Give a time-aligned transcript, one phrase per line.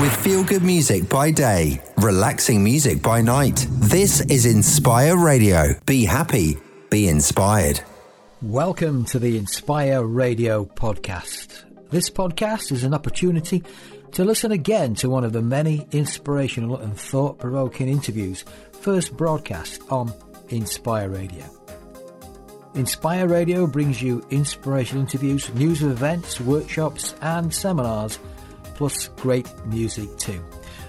[0.00, 3.66] With feel good music by day, relaxing music by night.
[3.68, 5.74] This is Inspire Radio.
[5.86, 6.56] Be happy,
[6.88, 7.80] be inspired.
[8.40, 11.64] Welcome to the Inspire Radio podcast.
[11.90, 13.64] This podcast is an opportunity
[14.12, 18.44] to listen again to one of the many inspirational and thought provoking interviews
[18.80, 20.14] first broadcast on
[20.50, 21.44] Inspire Radio.
[22.76, 28.20] Inspire Radio brings you inspirational interviews, news of events, workshops, and seminars,
[28.78, 30.42] plus great music too.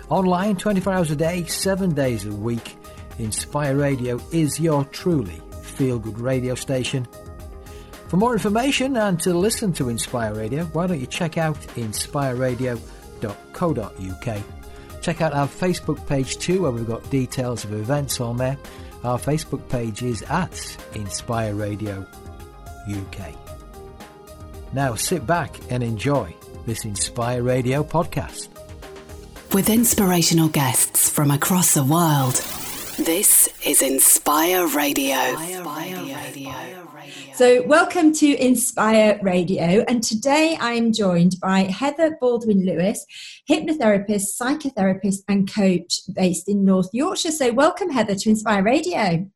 [0.10, 2.78] Online 24 hours a day, 7 days a week,
[3.18, 7.08] Inspire Radio is your truly feel good radio station.
[8.08, 14.44] For more information and to listen to Inspire Radio, why don't you check out inspireradio.co.uk.
[15.02, 18.58] Check out our Facebook page too, where we've got details of events on there.
[19.04, 22.06] Our Facebook page is at Inspire Radio
[22.88, 23.34] UK.
[24.74, 26.36] Now sit back and enjoy
[26.70, 28.48] this Inspire Radio podcast.
[29.56, 32.36] With inspirational guests from across the world,
[33.04, 35.18] this is Inspire Radio.
[35.18, 36.54] Inspire Radio.
[37.34, 39.84] So, welcome to Inspire Radio.
[39.88, 43.04] And today I am joined by Heather Baldwin Lewis,
[43.50, 47.32] hypnotherapist, psychotherapist, and coach based in North Yorkshire.
[47.32, 49.28] So, welcome, Heather, to Inspire Radio.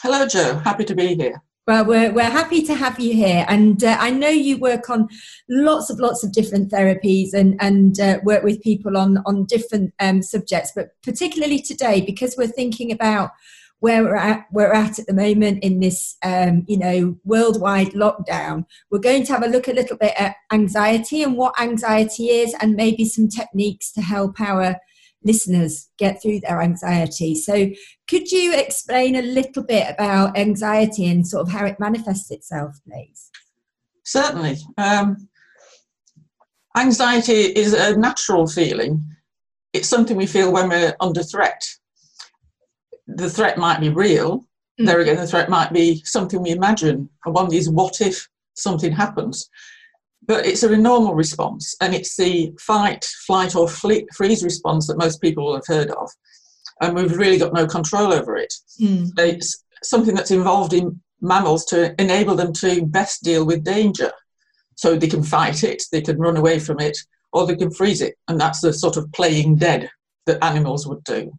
[0.00, 0.54] Hello, Jo.
[0.60, 1.42] Happy to be here.
[1.66, 3.46] Well, we're, we're happy to have you here.
[3.48, 5.08] And uh, I know you work on
[5.48, 9.94] lots of lots of different therapies and, and uh, work with people on, on different
[9.98, 13.30] um, subjects, but particularly today, because we're thinking about
[13.80, 18.66] where we're at, we're at at the moment in this, um, you know, worldwide lockdown.
[18.90, 22.54] We're going to have a look a little bit at anxiety and what anxiety is,
[22.60, 24.76] and maybe some techniques to help our
[25.24, 27.34] listeners get through their anxiety.
[27.34, 27.70] So,
[28.08, 32.78] could you explain a little bit about anxiety and sort of how it manifests itself,
[32.86, 33.30] please?
[34.04, 34.58] Certainly.
[34.76, 35.28] Um,
[36.76, 39.04] anxiety is a natural feeling.
[39.72, 41.64] It's something we feel when we're under threat
[43.06, 44.46] the threat might be real.
[44.80, 44.86] Mm.
[44.86, 47.08] There again, the threat might be something we imagine.
[47.24, 49.48] And one of these what if something happens.
[50.26, 55.20] But it's a normal response, and it's the fight, flight, or freeze response that most
[55.20, 56.10] people will have heard of.
[56.80, 58.52] And we've really got no control over it.
[58.80, 59.10] Mm.
[59.18, 64.12] It's something that's involved in mammals to enable them to best deal with danger.
[64.76, 66.98] So they can fight it, they can run away from it,
[67.32, 68.16] or they can freeze it.
[68.28, 69.90] And that's the sort of playing dead
[70.26, 71.32] that animals would do.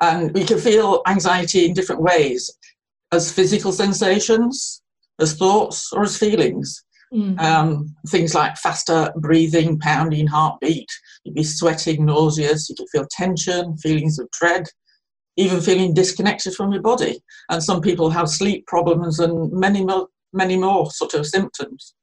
[0.00, 2.50] And we can feel anxiety in different ways
[3.12, 4.82] as physical sensations,
[5.20, 6.82] as thoughts, or as feelings.
[7.12, 7.38] Mm.
[7.40, 10.88] Um, things like faster breathing, pounding heartbeat,
[11.24, 14.66] you'd be sweating, nauseous, you could feel tension, feelings of dread,
[15.36, 17.22] even feeling disconnected from your body.
[17.50, 21.94] And some people have sleep problems and many more, many more sort of symptoms.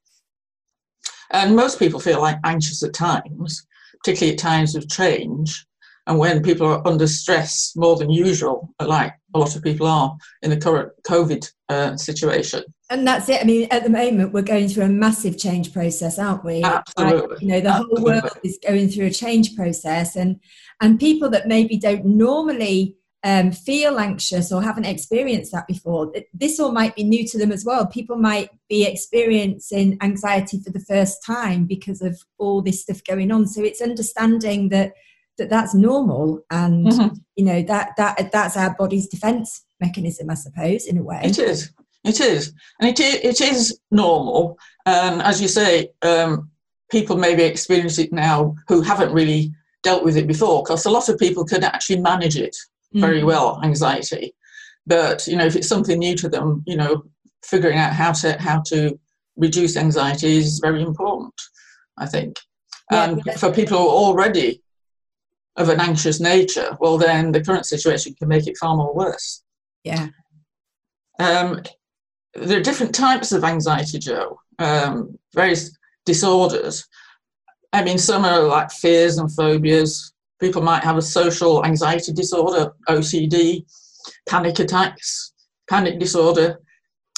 [1.31, 3.65] And most people feel like anxious at times,
[4.03, 5.65] particularly at times of change
[6.09, 10.15] and when people are under stress more than usual, like a lot of people are
[10.41, 12.63] in the current COVID uh, situation.
[12.89, 13.41] And that's it.
[13.41, 16.63] I mean, at the moment, we're going through a massive change process, aren't we?
[16.63, 17.27] Absolutely.
[17.27, 17.95] Like, you know, the Absolutely.
[17.95, 20.39] whole world is going through a change process, and
[20.81, 26.59] and people that maybe don't normally um, feel anxious or haven't experienced that before, this
[26.59, 27.85] all might be new to them as well.
[27.85, 33.31] People might be experiencing anxiety for the first time because of all this stuff going
[33.31, 33.45] on.
[33.45, 34.93] So it's understanding that
[35.39, 37.15] that that's normal and mm-hmm.
[37.35, 41.21] you know that that that's our body's defense mechanism i suppose in a way.
[41.23, 41.73] It is.
[42.03, 42.53] It is.
[42.79, 44.57] And it is, it is normal.
[44.85, 46.49] And as you say um,
[46.89, 49.51] people maybe experience it now who haven't really
[49.83, 52.55] dealt with it before because a lot of people can actually manage it
[52.93, 53.25] very mm.
[53.25, 54.33] well anxiety.
[54.85, 57.03] But you know if it's something new to them you know
[57.43, 58.99] figuring out how to how to
[59.37, 61.33] reduce anxiety is very important
[61.97, 62.35] i think.
[62.91, 64.63] And yeah, for people who are already
[65.59, 69.43] of an anxious nature, well, then the current situation can make it far more worse.
[69.83, 70.07] Yeah.
[71.19, 71.61] Um,
[72.33, 76.87] there are different types of anxiety, Jo, um, various disorders.
[77.73, 80.13] I mean, some are like fears and phobias.
[80.39, 83.65] People might have a social anxiety disorder, OCD,
[84.29, 85.33] panic attacks,
[85.69, 86.61] panic disorder,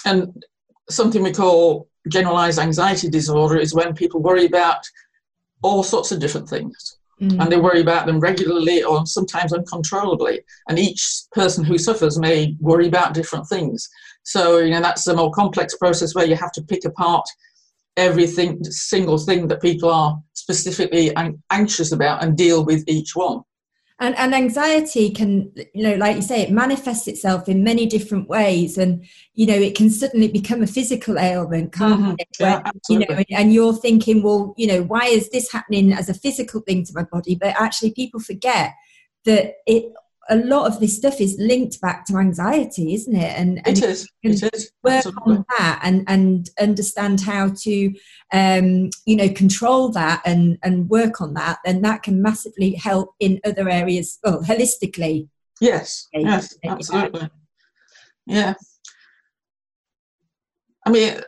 [0.05, 0.43] and
[0.89, 4.83] something we call generalized anxiety disorder is when people worry about
[5.61, 6.97] all sorts of different things.
[7.21, 7.39] Mm.
[7.39, 10.41] And they worry about them regularly or sometimes uncontrollably.
[10.67, 13.87] And each person who suffers may worry about different things.
[14.23, 17.25] So, you know, that's a more complex process where you have to pick apart
[17.97, 21.15] everything, single thing that people are specifically
[21.51, 23.41] anxious about and deal with each one.
[24.01, 28.27] And, and anxiety can, you know, like you say, it manifests itself in many different
[28.27, 29.05] ways, and
[29.35, 32.15] you know, it can suddenly become a physical ailment, can't Mhm.
[32.17, 32.27] it?
[32.39, 36.15] Yeah, you know, and you're thinking, well, you know, why is this happening as a
[36.15, 37.35] physical thing to my body?
[37.35, 38.73] But actually, people forget
[39.25, 39.93] that it
[40.29, 43.37] a lot of this stuff is linked back to anxiety, isn't it?
[43.37, 44.07] And, and It is.
[44.23, 44.71] It is.
[44.83, 45.35] work Absolutely.
[45.37, 47.93] on that and and understand how to
[48.31, 53.13] um you know control that and and work on that then that can massively help
[53.19, 55.27] in other areas well holistically
[55.61, 57.29] Yes, Okay, yes, absolutely.
[58.25, 58.55] Yeah.
[60.87, 61.21] I mean,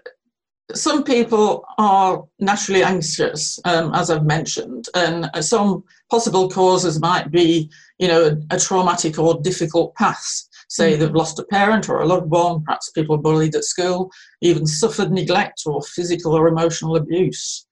[0.73, 7.69] some people are naturally anxious, um, as I've mentioned, and some possible causes might be,
[7.99, 10.49] you know, a, traumatic or difficult past.
[10.69, 14.09] Say they've lost a parent or a loved one, perhaps people bullied at school,
[14.41, 17.67] even suffered neglect or physical or emotional abuse.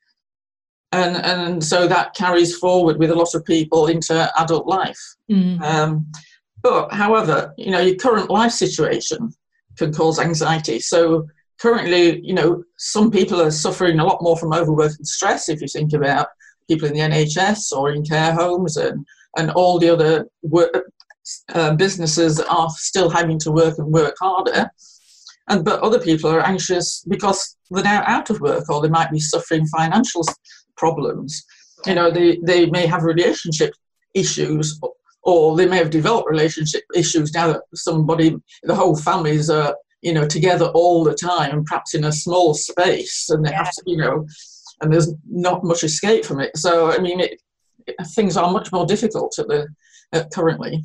[0.92, 5.00] And, and so that carries forward with a lot of people into adult life.
[5.64, 6.12] Um,
[6.62, 9.34] but however, you know, your current life situation
[9.78, 10.80] can cause anxiety.
[10.80, 11.28] So
[11.62, 15.50] currently, you know, some people are suffering a lot more from overwork and stress.
[15.50, 16.28] If you think about
[16.68, 19.06] people in the NHS or in care homes and
[19.38, 20.92] and all the other work,
[21.54, 24.70] uh, businesses are still having to work and work harder.
[25.48, 29.12] And but other people are anxious because they're now out of work or they might
[29.12, 30.24] be suffering financial
[30.76, 31.44] problems.
[31.86, 33.74] You know, they, they may have relationship
[34.14, 34.80] issues
[35.24, 40.14] or they may have developed relationship issues now that somebody, the whole families are, you
[40.14, 43.84] know, together all the time, and perhaps in a small space, and they have to,
[43.86, 44.26] you know,
[44.82, 46.56] and there's not much escape from it.
[46.58, 47.40] So, I mean, it,
[48.16, 49.68] things are much more difficult at the
[50.14, 50.84] uh, currently.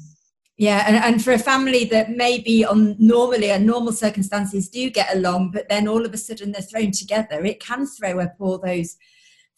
[0.56, 5.14] yeah and, and for a family that maybe on normally and normal circumstances do get
[5.14, 8.58] along but then all of a sudden they're thrown together it can throw up all
[8.58, 8.96] those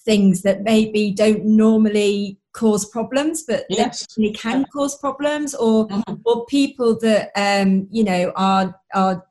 [0.05, 4.07] things that maybe don't normally cause problems but Yes.
[4.07, 6.21] definitely can cause problems or Mhm.
[6.25, 9.25] or people that um you know are are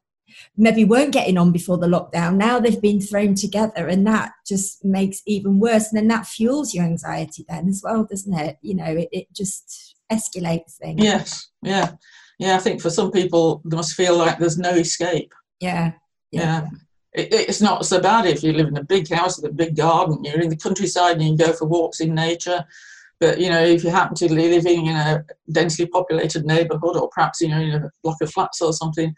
[0.56, 4.84] maybe weren't getting on before the lockdown now they've been thrown together and that just
[4.84, 8.76] makes even worse and then that fuels your anxiety then as well doesn't it you
[8.76, 11.92] know it, it just escalates things Yes, yeah,
[12.40, 12.56] yeah.
[12.56, 15.34] I think for some people, they must feel like there's no escape.
[15.60, 15.94] yeah
[16.32, 16.68] Yeah.
[17.14, 19.76] It, it's not so bad if you live in a big house with a big
[19.76, 22.64] garden, you're in the countryside and you can go for walks in nature.
[23.20, 27.10] But, you know, if you happen to be living in a densely populated neighbourhood or
[27.10, 29.16] perhaps, you know, in a block of flats or something,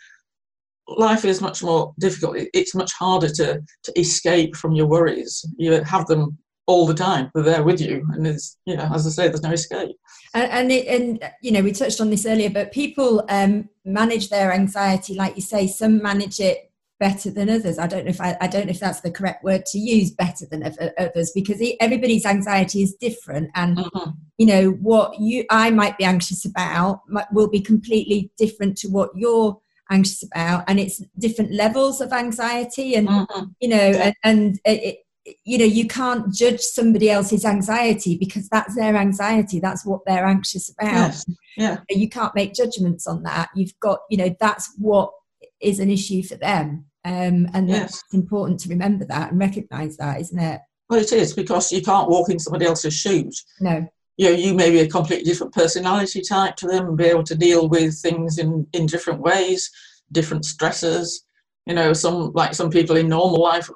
[0.97, 2.37] life is much more difficult.
[2.53, 5.45] It's much harder to, to escape from your worries.
[5.57, 6.37] You have them
[6.67, 7.31] all the time.
[7.33, 8.05] They're there with you.
[8.13, 8.25] And
[8.65, 9.95] you know, as I say, there's no escape.
[10.33, 14.29] and and, it, and you know we touched on this earlier but people um manage
[14.29, 18.21] their anxiety like you say some manage it better than others i don't know if
[18.21, 20.61] i, I don't know if that's the correct word to use better than
[20.99, 24.13] others because everybody's anxiety is different and Mhm.
[24.37, 28.87] you know what you i might be anxious about might, will be completely different to
[28.89, 29.57] what you're
[29.89, 33.53] anxious about and it's different levels of anxiety and Mhm.
[33.59, 38.47] you know and, and it, it, you know you can't judge somebody else's anxiety because
[38.49, 41.25] that's their anxiety that's what they're anxious about Yes.
[41.57, 41.77] Yeah.
[41.89, 45.11] you can't make judgments on that you've got you know that's what
[45.59, 47.79] is an issue for them um, and Yes.
[48.01, 51.81] that's important to remember that and recognize that isn't it Well, it is because you
[51.81, 53.45] can't walk in somebody else's shoes.
[53.59, 53.87] no
[54.19, 57.23] you know, you may be a completely different personality type to them and be able
[57.23, 59.71] to deal with things in, in different ways,
[60.11, 61.23] different stresses.
[61.65, 63.69] You know, some like some people in normal life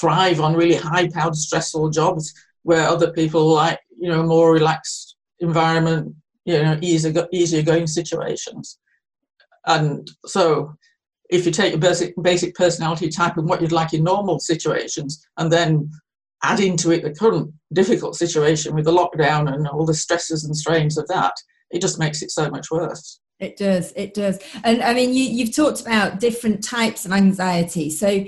[0.00, 2.34] thrive on really high powered, stressful jobs,
[2.64, 8.76] where other people like, you know, more relaxed environment, you know, easier, easier going situations.
[9.66, 10.74] And so
[11.30, 15.24] if you take your basic, basic personality type and what you'd like in normal situations
[15.36, 15.92] and then
[16.42, 20.56] add into it the current difficult situation with the lockdown and all the stresses and
[20.56, 21.34] strains of that,
[21.70, 23.20] it just makes it so much worse.
[23.38, 24.38] It does, it does.
[24.64, 27.90] And I mean, you, you've talked about different types of anxiety.
[27.90, 28.26] So,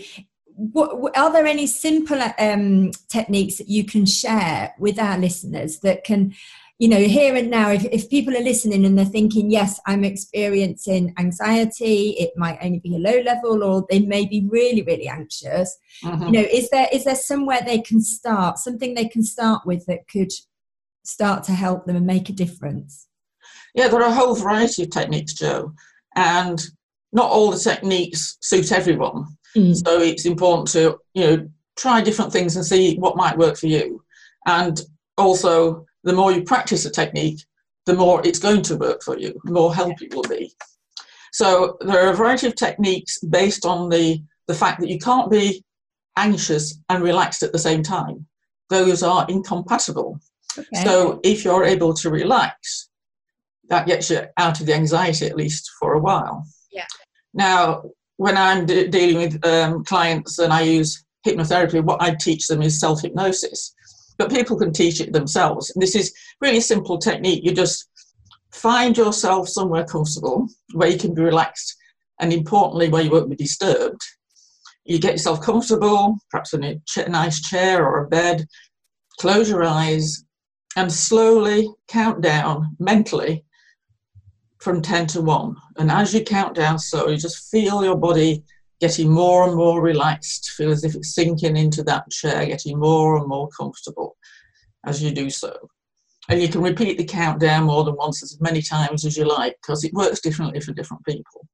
[0.54, 6.04] what- are there any simple um, techniques that you can share with our listeners that
[6.04, 6.35] can,
[6.82, 10.02] you know, here and now, if, if people are listening and they're thinking, yes, I'm
[10.02, 15.06] experiencing anxiety, it might only be a low level, or they may be really, really
[15.06, 15.78] anxious.
[16.02, 16.26] Mhm.
[16.26, 19.86] You know, is there is there somewhere they can start, something they can start with
[19.86, 20.32] that could
[21.04, 23.06] start to help them and make a difference?
[23.76, 25.74] Yeah, there are a whole variety of techniques, Jo,
[26.16, 26.60] and
[27.12, 29.26] not all the techniques suit everyone.
[29.56, 29.76] Mm.
[29.86, 33.68] So it's important to you know try different things and see what might work for
[33.68, 34.02] you.
[34.46, 34.80] And
[35.16, 37.44] also, the more you practice a technique,
[37.87, 40.52] the more it's going to work for you, the more help it will be.
[41.32, 45.30] So there are a variety of techniques based on the the fact that you can't
[45.30, 45.64] be
[46.16, 48.26] anxious and relaxed at the same time.
[48.68, 50.18] Those are incompatible.
[50.59, 50.85] Okay.
[50.85, 52.90] So if you're able to relax
[53.73, 56.47] that gets you out of the anxiety at least for a while.
[56.71, 56.87] Yeah.
[57.32, 57.85] Now,
[58.18, 62.61] when I'm de- dealing with um, clients and I use hypnotherapy, what I teach them
[62.61, 63.75] is self hypnosis.
[64.23, 65.73] But people can teach it themselves.
[65.75, 67.43] And This is really simple technique.
[67.43, 67.88] You just
[68.52, 71.76] find yourself somewhere comfortable where you can be relaxed
[72.21, 74.00] and importantly where you won't be disturbed
[74.85, 78.47] you get yourself comfortable perhaps in a nice chair or a bed
[79.19, 80.25] close your eyes
[80.76, 83.45] and slowly count down mentally
[84.61, 88.45] from 10 to 1 and as you count down slowly just feel your body
[88.82, 93.16] getting more and more relaxed feel as if it's sinking into that chair getting more
[93.16, 94.16] and more comfortable
[94.84, 95.56] as you do so
[96.28, 99.56] and you can repeat the countdown more than once as many times as you like
[99.60, 101.48] because it works differently for different people.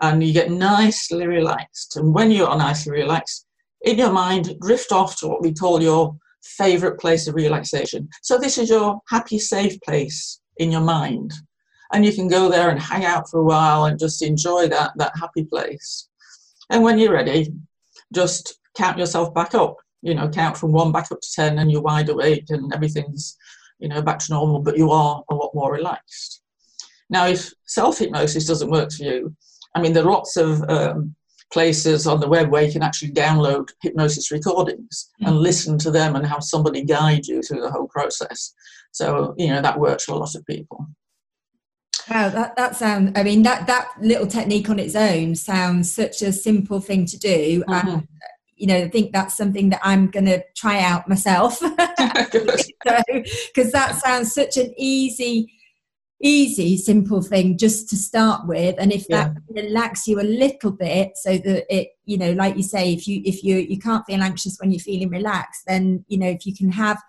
[0.00, 1.96] And you get nicely relaxed.
[1.96, 3.46] And when you are nicely relaxed,
[3.82, 8.08] in your mind, drift off to what we call your favorite place of relaxation.
[8.22, 11.32] So, this is your happy, safe place in your mind.
[11.92, 14.92] And you can go there and hang out for a while and just enjoy that,
[14.96, 16.08] that happy place.
[16.70, 17.52] And when you're ready,
[18.12, 19.76] just count yourself back up.
[20.02, 23.38] You know, count from one back up to 10 and you're wide awake and everything's
[23.78, 26.42] you know, back to normal, but you are a lot more relaxed.
[27.10, 29.36] Now, if self hypnosis doesn't work for you,
[29.74, 31.14] I mean, there are lots of um,
[31.52, 35.28] places on the web where you can actually download hypnosis recordings mm.
[35.28, 38.54] and listen to them and have somebody guide you through the whole process.
[38.92, 40.86] So, you know, that works for a lot of people.
[42.10, 46.20] Wow, that, that sounds, I mean, that, that little technique on its own sounds such
[46.22, 47.64] a simple thing to do.
[47.66, 47.88] Mm-hmm.
[47.88, 48.08] And
[48.56, 51.60] you know, I think that's something that I'm going to try out myself.
[51.60, 55.52] Because so, that sounds such an easy,
[56.22, 58.76] easy, simple thing just to start with.
[58.78, 59.62] And if that yeah.
[59.62, 63.22] relax you a little bit, so that it, you know, like you say, if you
[63.24, 66.54] if you you can't feel anxious when you're feeling relaxed, then you know if you
[66.54, 67.02] can have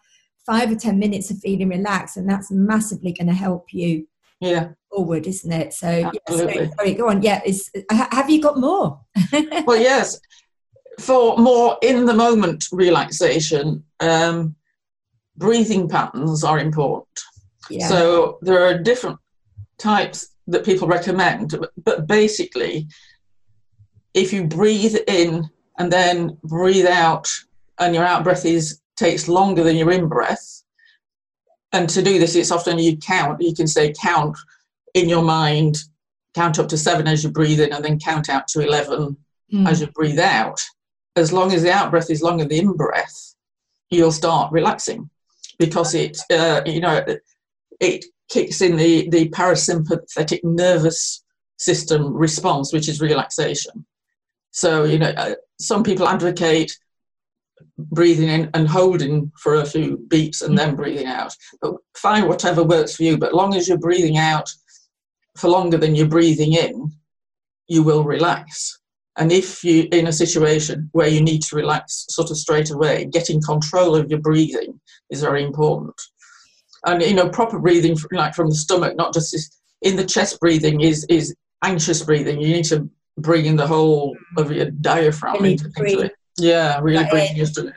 [0.46, 4.08] five or ten minutes of feeling relaxed, and that's massively going to help you.
[4.42, 4.70] Yeah.
[4.96, 5.74] Forward, isn't it?
[5.74, 7.22] So, yeah, sorry, sorry, go on.
[7.22, 9.02] Yeah, is have you got more?
[9.66, 10.20] well, yes
[11.00, 14.56] for more in the moment relaxation, um,
[15.38, 17.20] breathing patterns are important.
[17.70, 17.88] Yeah.
[17.88, 19.20] So there are different
[19.78, 22.88] types that people recommend, but basically,
[24.14, 27.30] if you breathe in and then breathe out,
[27.80, 30.64] and your out breath is takes longer than your in breath,
[31.74, 33.42] and to do this, it's often you count.
[33.42, 34.38] You can say count
[34.96, 35.78] in your mind,
[36.34, 39.16] count up to seven as you breathe in, and then count out to eleven
[39.54, 39.70] mm.
[39.70, 40.60] as you breathe out
[41.16, 43.36] as long as the out breath is longer than the in breath,
[43.90, 45.10] you'll start relaxing
[45.58, 47.04] because it, uh, you know,
[47.80, 51.24] it kicks in the, the parasympathetic nervous
[51.58, 53.86] system response, which is relaxation.
[54.52, 56.78] So, you know, uh, some people advocate
[57.78, 61.34] breathing in and holding for a few beats and then breathing out.
[61.62, 63.18] But find whatever works for you.
[63.18, 64.50] But long as you're breathing out
[65.36, 66.92] for longer than you're breathing in,
[67.68, 68.80] you will relax.
[69.18, 73.06] And if you're in a situation where you need to relax sort of straight away,
[73.06, 76.00] getting control of your breathing is very important.
[76.86, 79.50] And you know, proper breathing, like from the stomach, not just this,
[79.82, 82.42] in the chest breathing, is is anxious breathing.
[82.42, 86.16] You need to bring in the whole of your diaphragm into, into, it.
[86.38, 87.74] Yeah, really breathing into it.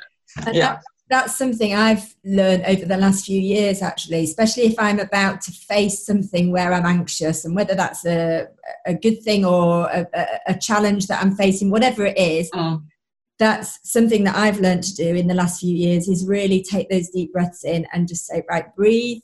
[0.53, 0.79] Yeah
[1.11, 5.53] that's something I've learned over the last few years, actually, especially if I'm about to
[5.53, 8.49] face something where I'm anxious, and whether that's a,
[8.87, 10.07] a good thing or a,
[10.47, 12.83] a challenge that I'm facing, whatever it is, mm.
[13.39, 16.91] that's something that I've learned to do in the last few years is really take
[16.91, 19.23] those deep breaths in and just say, right, breathe.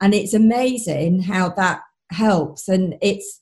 [0.00, 1.80] And it's amazing how that
[2.10, 2.68] helps.
[2.68, 3.40] And it's,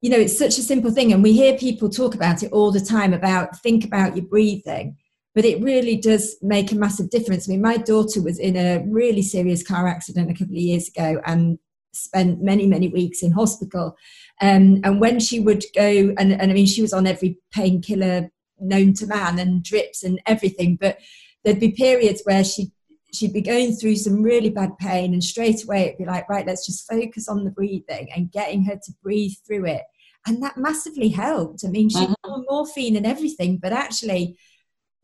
[0.00, 1.12] you know, it's such a simple thing.
[1.12, 4.96] And we hear people talk about it all the time about think about your breathing
[5.36, 7.46] but it really does make a massive difference.
[7.46, 10.88] I mean, my daughter was in a really serious car accident a couple of years
[10.88, 11.58] ago and
[11.92, 13.98] spent many, many weeks in hospital.
[14.40, 18.30] Um, and when she would go, and, and I mean, she was on every painkiller
[18.58, 20.96] known to man and drips and everything, but
[21.44, 22.72] there'd be periods where she
[23.12, 26.44] she'd be going through some really bad pain and straight away it'd be like right
[26.46, 29.82] let's just focus on the breathing and getting her to breathe through it
[30.26, 34.36] and that massively helped i mean she on morphine and everything but actually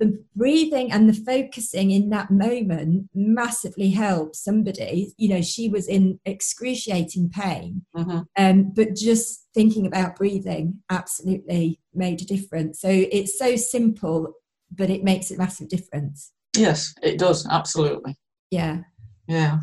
[0.02, 5.14] the breathing and the focusing in that moment massively helps somebody.
[5.16, 7.84] You know she was in excruciating pain.
[7.96, 8.20] Mm-hmm.
[8.36, 12.80] um, but just thinking about breathing absolutely made a difference.
[12.80, 14.34] So it's so simple
[14.74, 16.32] but it makes a massive difference.
[16.56, 18.16] Yes it does absolutely.
[18.50, 18.78] Yeah.
[19.28, 19.60] Yeah.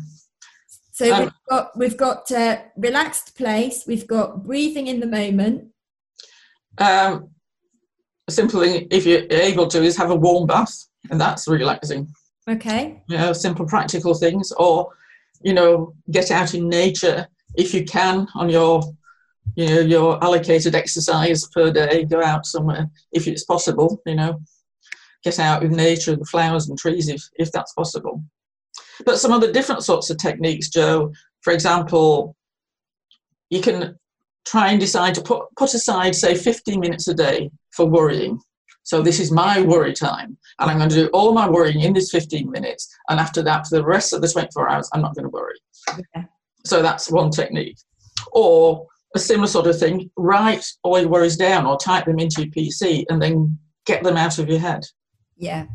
[0.92, 3.84] So um, we've got we've got uh, relaxed place.
[3.86, 5.68] We've got breathing in the moment.
[6.78, 7.30] Um,
[8.30, 12.08] a simple thing, if you're able to, is have a warm bath, and that's relaxing.
[12.48, 13.02] Okay.
[13.08, 14.88] You know, simple practical things, or
[15.42, 18.82] you know, get out in nature if you can, on your
[19.56, 24.00] you know your allocated exercise per day, go out somewhere if it's possible.
[24.06, 24.40] You know,
[25.24, 28.22] get out in nature, the flowers and trees, if if that's possible.
[29.04, 31.12] But some other different sorts of techniques, Jo.
[31.40, 32.36] For example,
[33.48, 33.98] you can
[34.46, 38.40] try and decide to put put aside, say, 15 minutes a day for worrying.
[38.82, 41.92] So this is my worry time, and I'm going to do all my worrying in
[41.92, 42.88] this 15 minutes.
[43.08, 45.54] And after that, for the rest of the 24 hours, I'm not going to worry.
[45.90, 46.26] Okay.
[46.64, 47.78] So that's one technique.
[48.32, 52.42] Or a similar sort of thing, write all your worries down or type them into
[52.42, 54.84] your PC and then get them out of your head.
[55.36, 55.66] Yeah.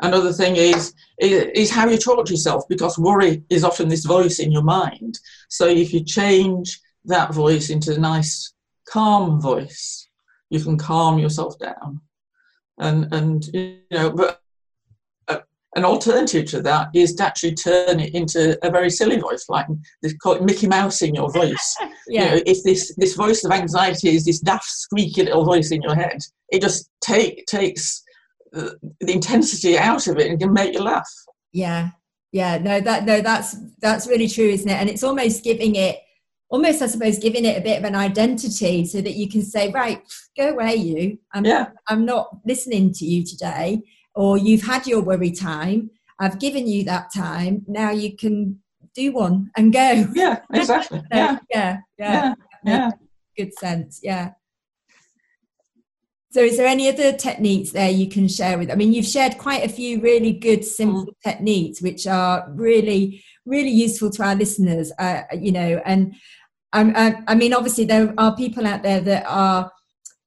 [0.00, 4.40] Another thing is, is how you talk to yourself because worry is often this voice
[4.40, 5.18] in your mind.
[5.48, 8.52] So if you change that voice into a nice,
[8.88, 10.08] calm voice,
[10.50, 12.00] you can calm yourself down.
[12.78, 14.40] And, and you know, but
[15.28, 15.40] uh,
[15.76, 19.66] an alternative to that is to actually turn it into a very silly voice, like
[20.02, 21.76] they call it Mickey Mouse in your voice.
[22.08, 22.24] yeah.
[22.24, 25.82] You know, if this, this voice of anxiety is this daft, squeaky little voice in
[25.82, 26.18] your head,
[26.50, 28.02] it just take, takes
[28.52, 31.08] the, the intensity out of it and can make you laugh.
[31.52, 31.90] Yeah,
[32.32, 34.74] yeah, no, that no, that's that's really true, isn't it?
[34.74, 35.98] And it's almost giving it,
[36.52, 39.72] almost I suppose, giving it a bit of an identity so that you can say,
[39.72, 40.00] right,
[40.36, 41.18] go away, you.
[41.32, 41.70] I'm, yeah.
[41.88, 43.82] I'm not listening to you today
[44.14, 48.58] or you've had your worry time i've given you that time now you can
[48.94, 51.38] do one and go yeah exactly so, yeah.
[51.50, 52.90] yeah yeah yeah
[53.36, 54.30] good sense yeah
[56.30, 59.38] so is there any other techniques there you can share with i mean you've shared
[59.38, 61.14] quite a few really good simple mm.
[61.24, 66.14] techniques which are really really useful to our listeners uh, you know and
[66.72, 69.70] I, I mean obviously there are people out there that are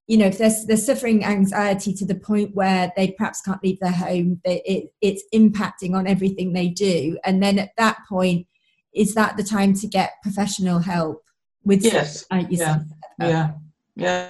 [0.07, 3.79] you know if they're, they're suffering anxiety to the point where they perhaps can't leave
[3.79, 7.17] their home they, it, it's impacting on everything they do.
[7.23, 8.47] And then at that point
[8.93, 11.23] is that the time to get professional help
[11.63, 12.25] with yes.
[12.49, 12.79] yeah.
[13.19, 13.51] yeah.
[13.95, 14.29] Yeah.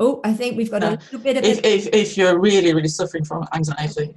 [0.00, 2.88] Oh i think we've got a little bit of if, if, if you're really really
[2.88, 4.14] suffering from anxiety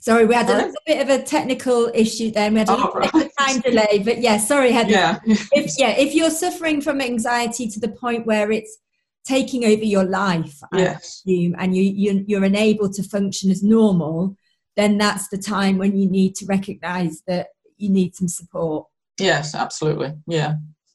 [0.00, 2.54] Sorry, we had a little bit of a technical issue then.
[2.54, 4.90] We had a oh, little bit of time delay, but yeah, sorry, Heather.
[4.90, 5.18] Yeah.
[5.26, 8.78] if yeah, if you're suffering from anxiety to the point where it's
[9.24, 11.22] taking over your life, yes.
[11.26, 14.36] assume, and you, you you're unable to function as normal,
[14.76, 18.86] then that's the time when you need to recognise that you need some support.
[19.18, 20.14] Yes, absolutely.
[20.26, 20.54] Yeah.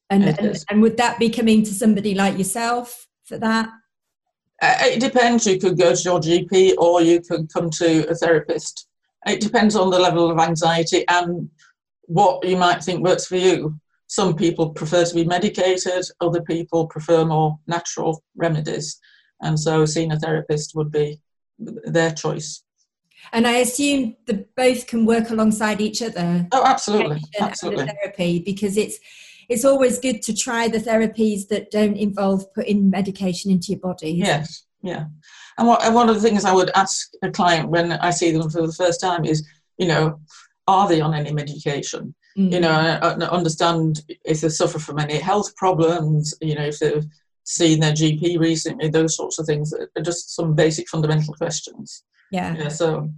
[0.09, 3.69] And and, and would that be coming to somebody like yourself for that?
[4.61, 5.45] Uh, it depends.
[5.45, 8.87] You could go to your GP or you could come to a therapist.
[9.25, 11.49] It depends on the level of anxiety and
[12.05, 13.79] what you might think works for you.
[14.07, 18.99] Some people prefer to be medicated, other people prefer more natural remedies.
[19.41, 21.19] And so seeing a therapist would be
[21.57, 22.63] their choice.
[23.31, 26.47] And I assume the both can work alongside each other.
[26.51, 27.85] Oh, absolutely, absolutely.
[27.87, 28.99] Therapy, because it's
[29.49, 34.11] it's always good to try the therapies that don't involve putting medication into your body.
[34.11, 35.05] Yes, yeah.
[35.57, 38.31] And, what, and one of the things I would ask a client when I see
[38.31, 40.19] them for the first time is, you know,
[40.67, 42.13] are they on any medication?
[42.37, 42.53] Mm-hmm.
[42.53, 46.79] You know, I, I understand if they suffer from any health problems, you know, if
[46.79, 47.05] they've
[47.43, 52.03] seen their GP recently, those sorts of things are just some basic fundamental questions.
[52.31, 52.55] Yeah.
[52.55, 53.09] yeah so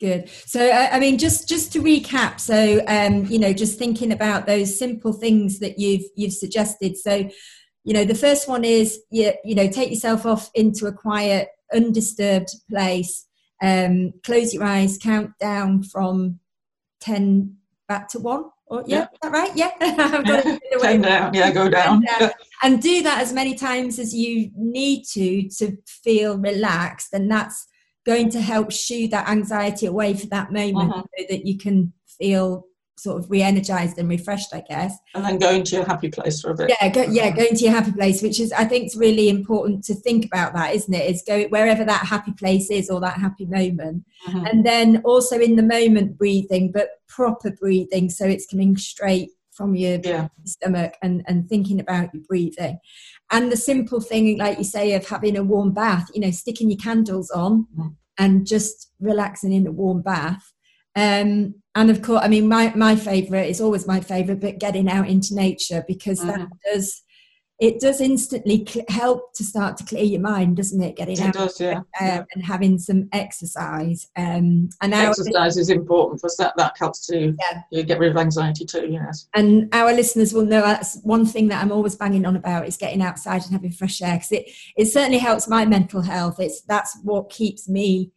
[0.00, 4.44] good so i mean just just to recap so um you know just thinking about
[4.44, 7.30] those simple things that you've you've suggested so
[7.84, 11.48] you know the first one is you, you know take yourself off into a quiet
[11.72, 13.26] undisturbed place
[13.62, 16.40] um, close your eyes count down from
[17.00, 17.56] 10
[17.88, 19.06] back to 1 or, yeah, yeah.
[19.22, 20.58] that right yeah I've got yeah.
[20.80, 22.02] Ten down yeah go down.
[22.02, 22.30] down.
[22.62, 27.66] and do that as many times as you need to to feel relaxed and that's
[28.06, 31.02] going to help shoo that anxiety away for that moment uh-huh.
[31.18, 32.66] so that you can feel
[32.96, 36.50] sort of re-energized and refreshed i guess and then going to your happy place for
[36.50, 38.96] a bit yeah go, yeah going to your happy place which is i think it's
[38.96, 42.88] really important to think about that isn't it is go wherever that happy place is
[42.88, 44.46] or that happy moment mm-hmm.
[44.46, 49.76] and then also in the moment breathing but proper breathing so it's coming straight from
[49.76, 50.28] your yeah.
[50.44, 52.78] stomach and, and thinking about your breathing
[53.30, 56.70] and the simple thing like you say of having a warm bath you know sticking
[56.70, 57.88] your candles on mm-hmm.
[58.18, 60.52] and just relaxing in a warm bath
[60.96, 64.88] um, and of course, I mean, my, my favorite is always my favorite, but getting
[64.88, 66.26] out into nature because mm.
[66.26, 66.72] that mm-hmm.
[66.72, 67.02] does
[67.60, 70.96] it does instantly cl- help to start to clear your mind, doesn't it?
[70.96, 71.78] Getting it out does, yeah.
[72.00, 72.24] Uh, yeah.
[72.34, 74.08] and having some exercise.
[74.16, 77.34] Um, and exercise is important because that, that helps to
[77.70, 77.82] yeah.
[77.82, 78.88] get rid of anxiety too.
[78.90, 79.28] Yes.
[79.34, 82.76] And our listeners will know that's one thing that I'm always banging on about is
[82.76, 86.40] getting outside and having fresh air because it it certainly helps my mental health.
[86.40, 88.10] It's that's what keeps me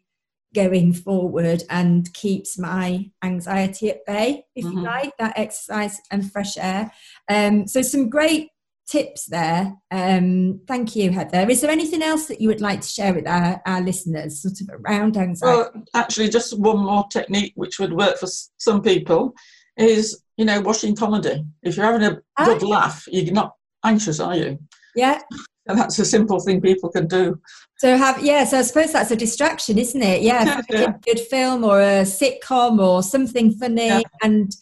[0.54, 4.78] going forward and keeps my anxiety at bay, if mm-hmm.
[4.78, 6.92] you like, that exercise and fresh air.
[7.30, 8.50] Um, so, some great
[8.88, 9.74] tips there.
[9.92, 11.50] Um, thank you, Heather.
[11.50, 14.62] Is there anything else that you would like to share with our, our listeners, sort
[14.62, 15.72] of around anxiety?
[15.74, 19.34] Well, actually, just one more technique which would work for some people
[19.78, 21.46] is, you know, watching comedy.
[21.64, 22.46] If you're having a ah.
[22.46, 24.58] good laugh, you're not anxious, are you?
[24.98, 25.22] Yeah.
[25.68, 27.40] And that's a simple thing people can do.
[27.78, 30.22] So have yeah, so I suppose that's a distraction, isn't it?
[30.22, 30.90] Yeah, yeah.
[30.90, 34.02] a good film or a sitcom or something funny yeah.
[34.24, 34.56] and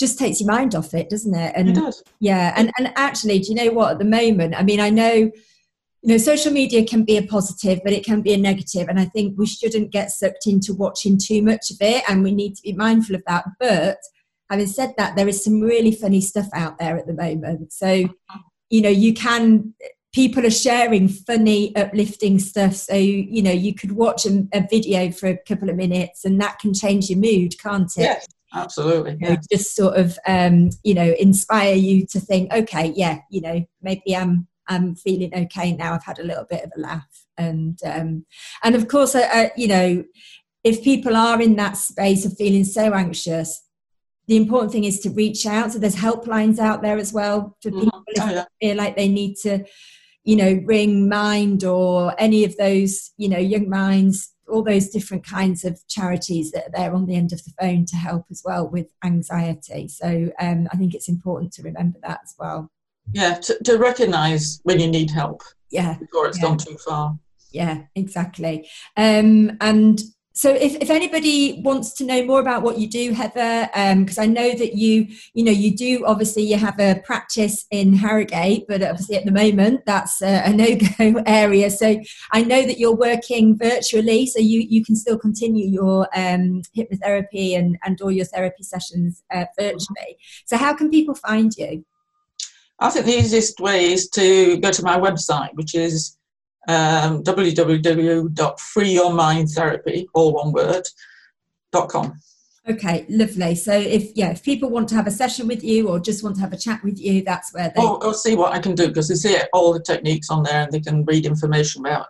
[0.00, 1.52] just takes your mind off it, doesn't it?
[1.54, 2.02] And it does.
[2.20, 3.92] yeah, and and actually, do you know what?
[3.92, 5.30] At the moment, I mean, I know
[6.06, 9.00] you know social media can be a positive but it can be a negative and
[9.00, 12.54] i think we shouldn't get sucked into watching too much of it and we need
[12.54, 13.96] to be mindful of that but
[14.48, 18.08] having said that there is some really funny stuff out there at the moment so
[18.70, 19.74] you know you can
[20.16, 22.72] people are sharing funny, uplifting stuff.
[22.72, 26.40] So, you know, you could watch a, a, video for a couple of minutes and
[26.40, 28.00] that can change your mood, can't it?
[28.00, 29.16] Yes, absolutely.
[29.16, 33.62] Know, just sort of, um, you know, inspire you to think, okay, yeah, you know,
[33.82, 35.92] maybe I'm, I'm feeling okay now.
[35.92, 37.26] I've had a little bit of a laugh.
[37.36, 38.24] And, um,
[38.64, 40.02] and of course, uh, uh, you know,
[40.64, 43.65] if people are in that space of feeling so anxious,
[44.28, 45.72] the important thing is to reach out.
[45.72, 47.80] So there's helplines out there as well for mm-hmm.
[47.80, 48.28] people mm-hmm.
[48.28, 48.44] oh, yeah.
[48.60, 49.64] feel like they need to
[50.26, 55.24] you know, Ring Mind or any of those, you know, Young Minds, all those different
[55.24, 58.42] kinds of charities that are there on the end of the phone to help as
[58.44, 59.86] well with anxiety.
[59.86, 62.72] So um, I think it's important to remember that as well.
[63.12, 65.42] Yeah, to, to recognise when you need help.
[65.70, 65.96] Yeah.
[65.96, 66.44] Before it's yeah.
[66.44, 67.16] gone too far.
[67.52, 68.68] Yeah, exactly.
[68.96, 70.00] Um, and
[70.36, 73.68] so if, if anybody wants to know more about what you do heather
[73.98, 77.66] because um, i know that you you know you do obviously you have a practice
[77.70, 81.70] in harrogate but obviously at the moment that's a, a no-go area.
[81.70, 82.00] So
[82.32, 87.56] i know that you're working virtually so you you can still continue your um, hypnotherapy
[87.58, 90.18] and and all your therapy sessions uh, virtually.
[90.44, 91.84] So how can people find you?
[92.78, 96.16] I think the easiest way is to go to my website which is
[96.66, 100.82] um, www.freeyourmindtherapy, all one word,
[101.72, 102.20] dot com.
[102.68, 103.54] Okay, lovely.
[103.54, 106.34] So if yeah, if people want to have a session with you or just want
[106.36, 107.80] to have a chat with you, that's where they.
[107.80, 110.62] Oh, I'll see what I can do because they see all the techniques on there
[110.62, 112.08] and they can read information about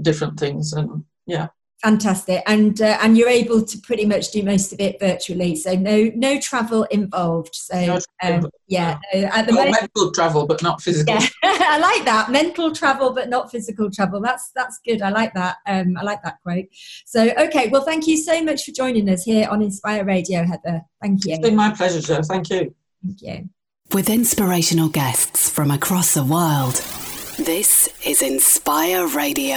[0.00, 1.48] different things and yeah
[1.82, 2.42] fantastic.
[2.46, 5.56] And uh, and you're able to pretty much do most of it virtually.
[5.56, 7.54] So no no travel involved.
[7.54, 11.14] So um, yeah at the moment, mental travel but not physical.
[11.14, 11.26] Yeah.
[11.42, 12.30] i like that.
[12.30, 14.20] Mental travel but not physical travel.
[14.20, 15.02] That's that's good.
[15.02, 15.56] I like that.
[15.66, 16.66] Um, i like that quote.
[17.04, 17.68] So okay.
[17.68, 20.82] Well thank you so much for joining us here on inspire radio heather.
[21.02, 21.34] Thank you.
[21.34, 22.22] It's been my pleasure Jo.
[22.22, 22.74] thank you.
[23.04, 23.48] Thank you.
[23.92, 26.82] With inspirational guests from across the world
[27.38, 29.56] this is Inspire Radio.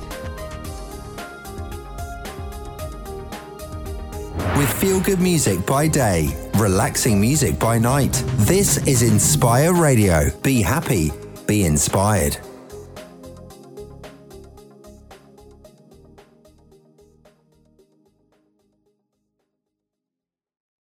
[4.56, 8.22] With feel good music by day, relaxing music by night.
[8.36, 10.28] This is Inspire Radio.
[10.42, 11.10] Be happy,
[11.46, 12.36] be inspired.